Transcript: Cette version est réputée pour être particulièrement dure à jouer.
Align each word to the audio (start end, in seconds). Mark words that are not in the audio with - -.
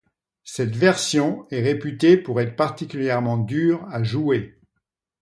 Cette 0.43 0.75
version 0.75 1.45
est 1.51 1.61
réputée 1.61 2.17
pour 2.17 2.41
être 2.41 2.55
particulièrement 2.55 3.37
dure 3.37 3.87
à 3.91 4.01
jouer. 4.03 4.57